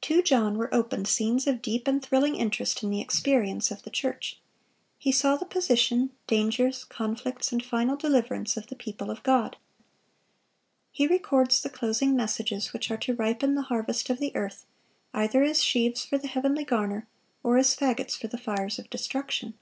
To 0.00 0.22
John 0.22 0.56
were 0.56 0.72
opened 0.74 1.06
scenes 1.08 1.46
of 1.46 1.60
deep 1.60 1.86
and 1.86 2.02
thrilling 2.02 2.36
interest 2.36 2.82
in 2.82 2.88
the 2.88 3.02
experience 3.02 3.70
of 3.70 3.82
the 3.82 3.90
church. 3.90 4.40
He 4.96 5.12
saw 5.12 5.36
the 5.36 5.44
position, 5.44 6.12
dangers, 6.26 6.84
conflicts, 6.84 7.52
and 7.52 7.62
final 7.62 7.94
deliverance 7.94 8.56
of 8.56 8.68
the 8.68 8.74
people 8.74 9.10
of 9.10 9.22
God. 9.22 9.58
He 10.90 11.06
records 11.06 11.60
the 11.60 11.68
closing 11.68 12.16
messages 12.16 12.72
which 12.72 12.90
are 12.90 12.96
to 12.96 13.14
ripen 13.14 13.56
the 13.56 13.60
harvest 13.68 14.08
of 14.08 14.20
the 14.20 14.34
earth, 14.34 14.64
either 15.12 15.42
as 15.42 15.62
sheaves 15.62 16.02
for 16.02 16.16
the 16.16 16.28
heavenly 16.28 16.64
garner 16.64 17.06
or 17.42 17.58
as 17.58 17.76
fagots 17.76 18.16
for 18.18 18.28
the 18.28 18.38
fires 18.38 18.78
of 18.78 18.88
destruction. 18.88 19.52